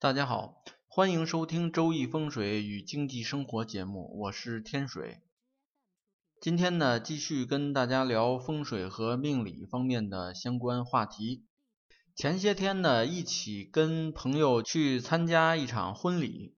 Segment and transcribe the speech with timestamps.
[0.00, 5.20] 大家好，欢迎收听《周易风水与经济生活》节目，我是天水。
[6.40, 11.44] 今天呢，继续跟大家聊风水和命理方面的相关话题。
[12.16, 16.56] 前些天呢，一起跟朋友去参加一场婚礼。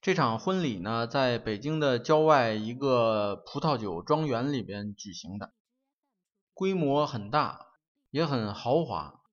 [0.00, 5.52] 这场婚礼呢，在北京的郊外一个葡萄酒庄园里边举行的，
[6.52, 7.66] 规模很大，
[8.12, 9.23] 也很豪华。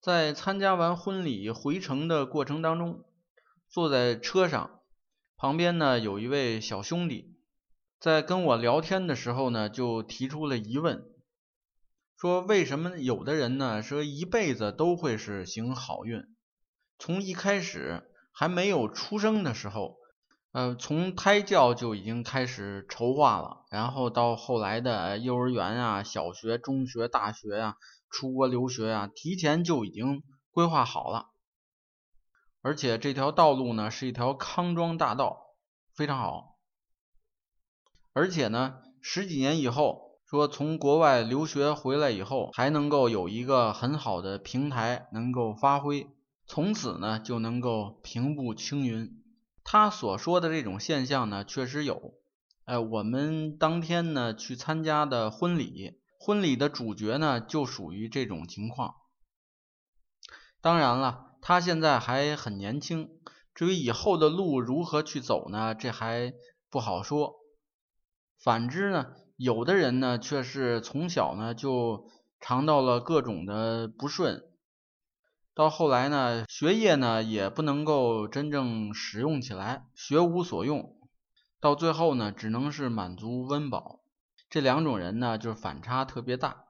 [0.00, 3.04] 在参加完婚礼回程的过程当中，
[3.68, 4.80] 坐在车上，
[5.36, 7.36] 旁边呢有一位小兄弟，
[7.98, 11.04] 在跟我聊天的时候呢，就提出了疑问，
[12.16, 16.22] 说为什么有的人呢说一辈子都会是行好运，
[16.98, 19.98] 从一开始还没有出生的时候，
[20.56, 27.76] 呃，从胎教就已经开始筹划了，然后到后来的幼儿园啊、小学、中学、大学呀。
[28.08, 31.26] 出国留学啊，提前就已经规划好了，
[32.62, 35.36] 而且这条道路呢是一条康庄大道，
[35.94, 36.56] 非常好。
[38.14, 46.06] 而且呢，十几年以后，说从国外留学回来以后，还能够有一个很好的平台能够发挥，
[46.46, 49.22] 从此呢就能够平步青云。
[49.68, 52.14] 他所说的这种现象呢，确实有。
[52.66, 56.00] 哎，我们当天呢去参加的婚礼。
[56.20, 58.94] 婚礼的主角呢，就属于这种情况。
[60.60, 63.10] 当然了，他现在还很年轻，
[63.52, 66.32] 至于以后的路如何去走呢，这还
[66.70, 67.34] 不好说。
[68.38, 74.44] 反之呢，有的人呢，却是从小呢就尝到了各种的不顺，
[75.56, 80.98] 到后来呢，学业呢也不能够真正使用起来，学无所用，
[81.60, 84.04] 到最后呢，只能是满足温饱。
[84.50, 86.66] 这两种人呢，就是反差特别大。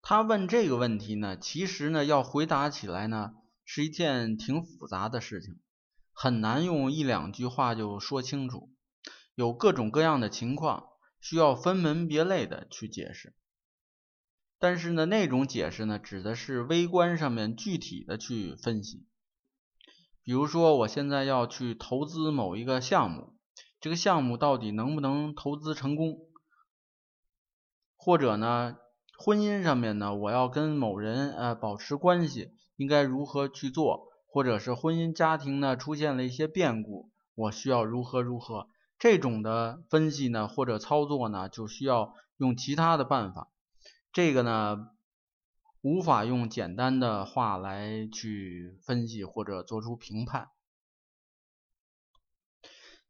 [0.00, 3.32] 他问这个问题呢，其实呢，要回答起来呢，
[3.66, 5.60] 是一件挺复杂的事情，
[6.14, 8.70] 很难用一两句话就说清楚。
[9.34, 10.86] 有各种各样的情况，
[11.20, 13.34] 需要分门别类的去解释。
[14.60, 19.06] 但是呢，那种解释呢，指的是微观上面具体的去分析。
[20.24, 23.34] 比如说，我现在要去投资某一个项目，
[23.80, 26.18] 这个项目到底能不能投资成功？
[27.96, 28.76] 或者呢，
[29.16, 34.08] 婚姻上面呢，我要跟某人呃保持关系，应该如何去做？
[34.26, 38.68] 或者是婚姻家庭呢出现了一些变故，我需要如何如何？
[38.98, 43.48] 这种的分析呢，或者操作呢，就需要用其他的办法。
[44.12, 44.90] 这个呢，
[45.80, 50.48] 无法用简单的话来去分析或者做出评判。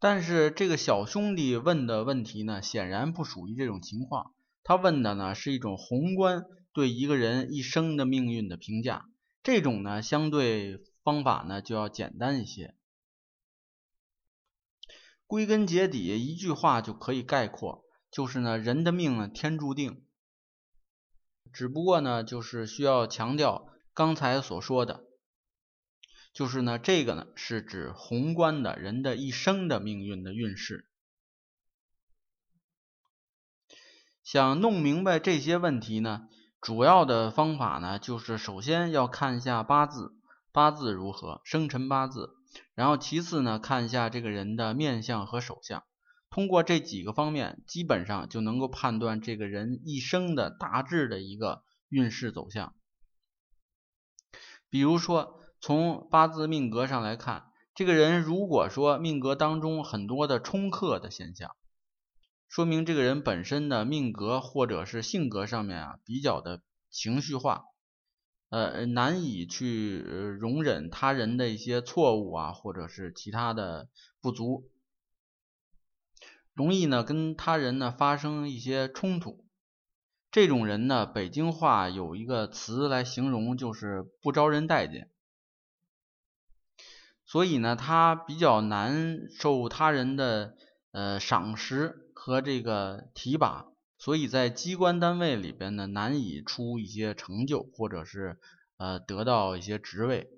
[0.00, 4.32] 但是这个小兄弟问的问题呢，显然不属于这种情况。
[4.62, 9.06] 他问的呢是一种宏观对一个人一生的命运的评价，
[9.42, 12.74] 这种呢相对方法呢就要简单一些。
[15.26, 20.04] 归根结底一句话就可以概括，就是呢人的命呢天注定，
[21.52, 25.04] 只不过呢就是需要强调刚才所说的，
[26.32, 30.86] 就是呢这个呢是指宏观的人的一生的命运的运势。
[34.22, 36.28] 想弄明白这些问题呢，
[36.60, 40.12] 主要的方法呢，就是首先要看一下八字，
[40.52, 42.36] 八字如何，生辰八字，
[42.74, 45.82] 然后其次呢，看一下这个人的面相和手相，
[46.30, 52.74] 通过这几个方面，基本上就能够判断这个人一生的大致的一个运势走向。
[54.70, 61.56] 比如说，从八字命格上来看，这个人如果说命格当中很多的冲克的现象。
[62.48, 67.64] 说明这个人本身的命格或者是性格上面啊比较的情绪化，
[68.48, 73.88] 呃难以去容忍他人的一些错误啊或者是其他的
[74.22, 74.70] 不足，
[76.58, 79.46] 容易呢跟他人呢发生一些冲突。
[80.30, 85.10] 这种人呢，北京话有一个词来形容，就是不招人待见。
[87.24, 90.54] 所以呢，他比较难受他人的
[90.90, 92.04] 呃赏识。
[92.20, 93.66] 和这个提拔，
[93.96, 98.40] 所以在机关单位里边呢，难以出一些成就，或者是
[98.76, 100.28] 呃得到一些职位。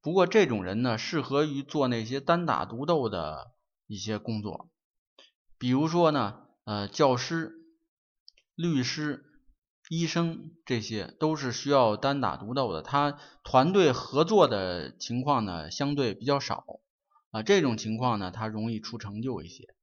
[0.00, 3.50] 不过这种人呢，适合于做那些单打独斗的
[3.90, 4.70] 一些工作，
[5.58, 7.56] 比如说呢，呃，教师、
[8.54, 9.24] 律师、
[9.88, 12.82] 医生，这些都是需要单打独斗的。
[12.82, 16.64] 他团队合作的情况呢，相对比较少
[17.32, 17.42] 啊。
[17.42, 19.74] 这种情况呢，他容易出成就一些。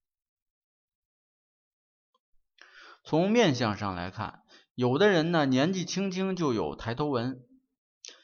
[3.04, 4.44] 从面相上来看，
[4.74, 7.46] 有的人呢年纪轻轻就有抬头纹，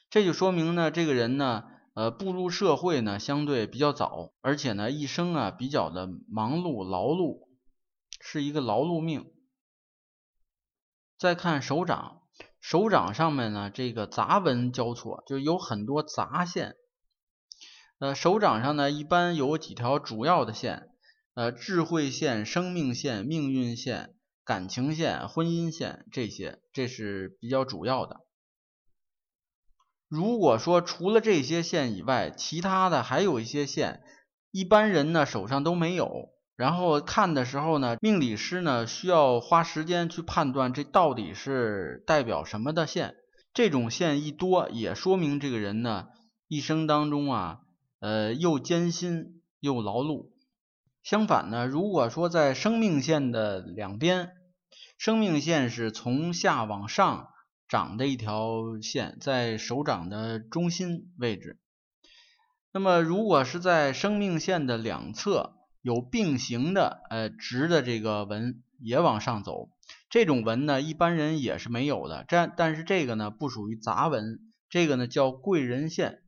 [0.10, 7.48] 这就说明呢，这个人呢，呃，步入社会呢相对比较早，而且呢一生啊比较的忙碌劳碌，
[8.20, 9.32] 是一个劳碌命。
[11.18, 12.22] 再看手掌，
[12.60, 16.76] 手掌上面呢这个杂纹交错，就有很多杂线。
[18.00, 20.90] 呃，手掌上呢一般有几条主要的线，
[21.36, 24.16] 呃，智慧线、生命线、命运线。
[24.46, 28.26] 感情线、婚姻线这些，这是比较主要的。
[30.14, 34.04] 如果说除了这些线以外，其他的还有一些线，
[34.52, 36.30] 一般人呢手上都没有。
[36.56, 43.16] 然后看的时候呢，命理师呢需要花时间去判断这到底是代表什么的线。
[43.56, 46.10] 这种线一多，也说明这个人呢
[46.48, 47.62] 一生当中啊，
[48.00, 50.28] 呃，又艰辛又劳碌。
[51.02, 54.30] 相反呢，如果说在生命线的两边，
[55.00, 57.30] 生命线是从下往上
[57.74, 61.60] 长的一条线，在手掌的中心位置。
[62.72, 69.72] 那么，如果是在生命线的两侧有并行的，呃，直的这个纹也往上走，
[70.12, 72.26] 这种纹呢，一般人也是没有的。
[72.28, 76.22] 这但是这个呢，不属于杂纹，这个呢叫贵人线，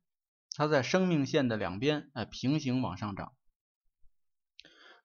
[0.56, 3.34] 它在生命线的两边，呃，平行往上涨。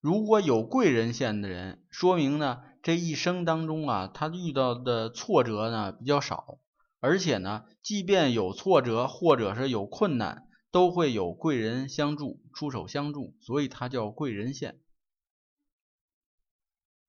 [0.00, 6.58] 如果有贵人线的人，说明呢这一生当中啊，他遇到的挫折呢比较少，
[6.98, 14.80] 而且呢，即便有挫折或者是有困难，都会有贵人相助，出手相助，所以它叫贵人线。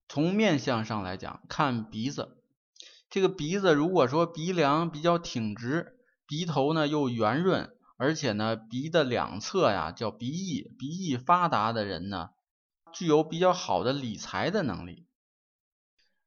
[0.09, 2.37] 从面相上来讲，看鼻子，
[3.09, 5.97] 这个鼻子如果说鼻梁比较挺直，
[6.27, 12.31] 鼻头呢又圆润，而且呢鼻的两侧呀叫鼻翼，鼻翼发达的人呢。
[12.93, 15.07] 具有比较好的理财的能力。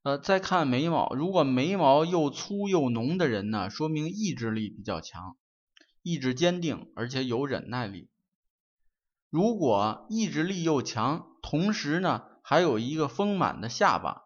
[0.04, 5.38] 呃，再看眉毛，如果眉毛又粗又浓的人呢，说明意志力比较强，
[6.02, 8.10] 意志坚定，而且有忍耐力。
[9.30, 14.20] 如果意志力又强，同时呢还有一个丰满的下巴，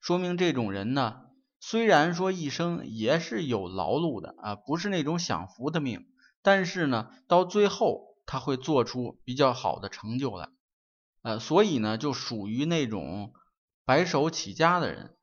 [0.00, 1.20] 说明这种人呢，
[1.60, 6.08] 虽然说一生也是有劳碌的啊，不是那种享福的命，
[6.42, 10.48] 但是呢，到最后他会做出比较好的成就来。
[11.22, 13.32] 呃，所以呢，就属于那种
[13.84, 15.16] 白手起家的人。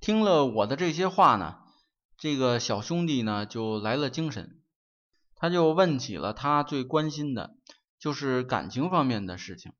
[0.00, 1.58] 听了我的这些话呢，
[2.16, 4.62] 这个小兄弟呢就来了精神，
[5.34, 7.56] 他就问起了他最关心的，
[7.98, 9.72] 就是感情方面的事情。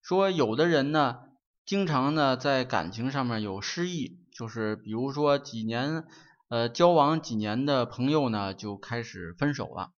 [0.00, 1.20] 说有的人呢，
[1.64, 6.04] 经常呢在感情上面有失意，就是比如说几年
[6.48, 9.92] 呃交往几年的朋友呢，就开始分手了。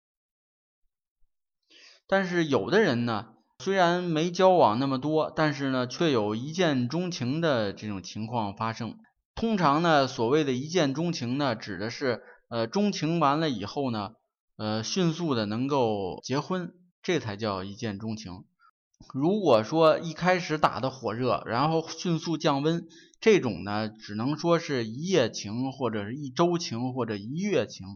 [2.07, 8.99] 但是有的人呢，虽然没交往那么多，但是呢，却有一见钟情的这种情况发生。
[9.35, 14.13] 通常呢，所谓的一见钟情呢，指的是呃，钟情完了以后呢，
[14.57, 18.45] 呃，迅速的能够结婚，这才叫一见钟情。
[19.13, 22.87] 如果说一开始打的火热，然后迅速降温，
[23.21, 27.87] 这种呢，只能说是一夜情，或者是一周情，或者一月情，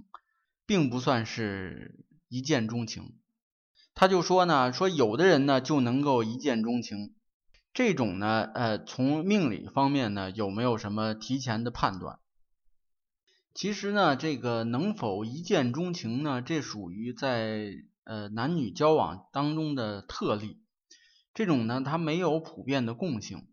[0.67, 3.19] 并不算是一见钟情。
[4.00, 7.12] 他就说呢，说有的人呢就能够一见钟情，
[7.75, 12.19] 这种呢，呃，从命理方面呢有没有什么提前的判断？
[13.52, 20.62] 其实呢，这个能否一见钟情呢，这属于在呃男女交往当中的特例，
[21.35, 23.49] 这种呢它没有普遍的共性，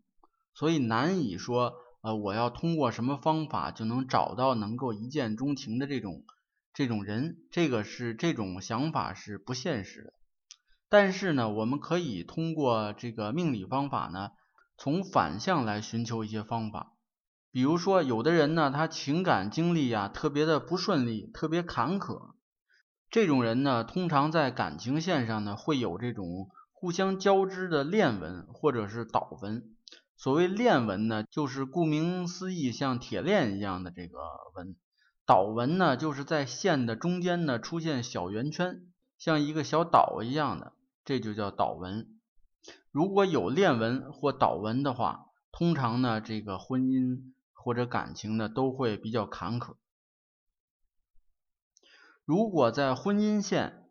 [0.54, 6.24] 所以难以说呃我要通过什么方法就能找到能够一见钟情的这种
[6.72, 10.14] 这种人，这个是这种想法是不现实的。
[10.90, 14.30] 但是呢，我们可以通过这个命理方法呢，
[14.76, 16.94] 从反向来寻求一些方法。
[17.50, 22.34] 比如说，有的人呢，他情感经历呀特别的不顺利，特别坎坷。
[23.10, 29.74] 这种人呢，通常在感情线上呢，会有这种互相交织的链纹或者是岛纹。
[30.16, 34.18] 所谓链纹呢，就是顾名思义，像铁链一样的这个
[34.54, 34.76] 纹。
[35.26, 38.86] 岛纹呢，就是在线的中间呢出现小圆圈，
[39.18, 40.72] 像一个小岛一样的。
[41.08, 42.06] 这就叫导纹。
[42.90, 49.76] 如果有链纹或导纹的话，通常呢，这个婚姻或者感情呢都会比较坎坷。
[52.26, 53.88] 如果在婚姻线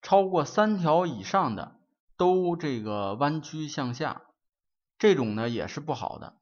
[0.00, 1.80] 超过三条以上的，
[2.16, 4.22] 都这个弯曲向下，
[4.96, 6.36] 这种呢也是不好的。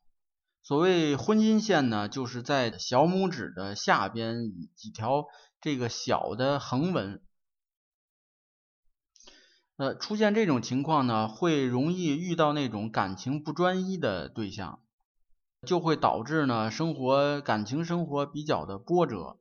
[0.62, 5.24] 所谓婚姻线呢，就是在小拇指的下边几条
[5.62, 7.22] 这个小的横纹。
[9.78, 14.80] 呃，出现这种情况呢，会容易遇到那种感情不专一的对象。
[15.66, 19.38] 就会导致呢生活感情生活比较的波折。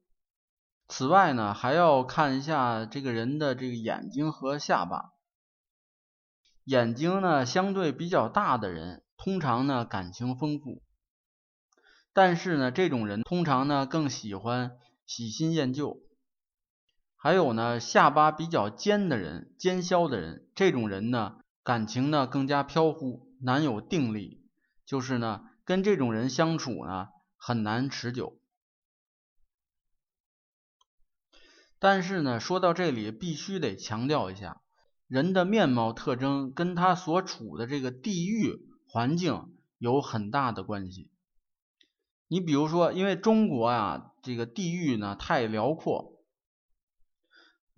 [0.87, 5.11] 此外呢，还要看一下这个人的这个眼睛和下巴。
[6.63, 10.81] 眼睛呢相对比较大的人，通常呢感情丰富，
[12.13, 15.99] 但是呢这种人通常呢更喜欢喜新厌旧。
[17.27, 24.45] 还有呢下巴比较尖的人，尖削的人，这种人呢感情呢更加飘忽，难有定力，
[24.85, 28.39] 就是呢跟这种人相处呢很难持久。
[31.79, 34.61] 但是呢，说到这里，必须得强调一下，
[35.09, 41.11] 人的面貌特征跟他所处的这个地域环境有很大的关系。
[42.29, 46.16] 你比如说，因为中国啊，这个地域呢太辽阔，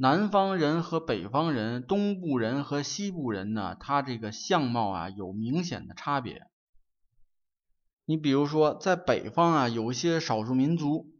[0.01, 6.47] 南方人和北方人、东部人和西部人呢，他这个相貌啊有明显的差别。
[8.05, 11.11] 你比如说，在北方啊，有一些少数民族。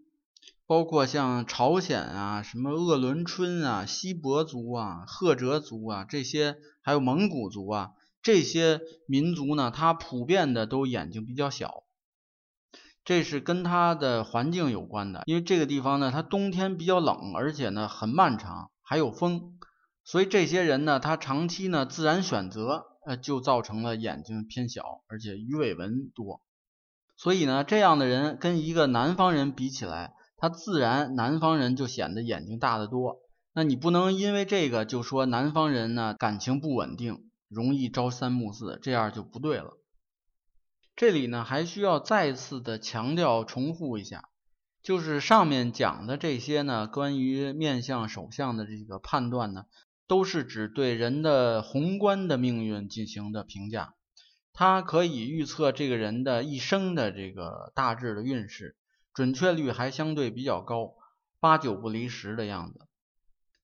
[0.65, 11.83] 包括像朝鲜啊、什么鄂伦春啊、锡伯族啊、赫哲族啊这些，还有蒙古族啊这些民族呢，它普遍的都眼睛比较小，
[13.03, 15.23] 这是跟它的环境有关的。
[15.25, 19.57] 因为这个地方呢，它冬天比较冷，而且呢很漫长，还有风，
[20.03, 26.41] 所以这些人呢，他长期呢自然选择，呃，就造成了眼睛偏小，而且鱼尾纹多。
[27.15, 33.17] 所以呢，这样的人跟一个南方人比起来，他自然南方人就显得眼睛大得多，
[33.53, 39.77] 那你不能因为这个就说南方人呢感情不稳定，容易朝三暮四，这样就不对了。
[40.99, 44.27] 这里呢还需要再次的强调重复一下，
[44.83, 49.63] 就是上面讲的这些呢关于面相手相的这个判断呢，
[50.07, 53.93] 都是指对人的宏观的命运进行的评价，
[54.51, 58.75] 它可以预测这个人的一生的这个大致的运势。
[59.13, 60.95] 准确率还相对比较高，
[61.39, 62.81] 八九不离十的样子。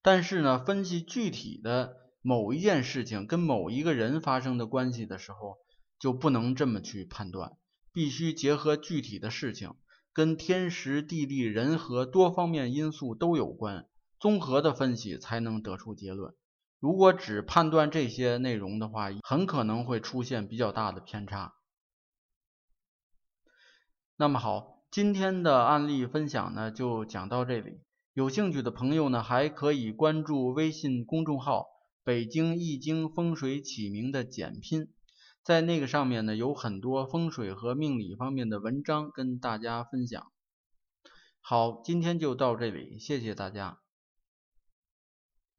[0.00, 5.58] 但是呢，分析具体的某一件事情跟某一个人发生的关系的时候，
[6.06, 7.56] 就不能这么去判断，
[7.92, 9.74] 必须结合具体的事情，
[10.12, 13.88] 跟天时地利人和多方面因素都有关，
[14.20, 16.32] 综合的分析才能得出结论。
[16.78, 21.54] 如果只判断这些内容的话，很可能会出现比较大的偏差。
[24.16, 24.84] 那么好。
[24.88, 27.80] 今天的案例分享呢，就讲到这里。
[28.14, 31.66] 有兴趣的朋友呢，还可以关注微信公众号
[32.04, 34.92] “北京易经风水起名”的简拼，
[35.46, 40.32] 在那个上面呢，有很多风水和命理方面的文章跟大家分享。
[41.40, 43.78] 好，今天就到这里，谢谢大家。